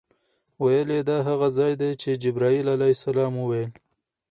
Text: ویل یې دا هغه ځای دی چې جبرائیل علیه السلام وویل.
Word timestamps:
ویل 0.63 0.89
یې 0.95 1.01
دا 1.09 1.17
هغه 1.29 1.47
ځای 1.57 1.73
دی 1.81 1.91
چې 2.01 2.19
جبرائیل 2.23 2.67
علیه 2.75 2.93
السلام 2.97 3.33
وویل. 3.37 3.71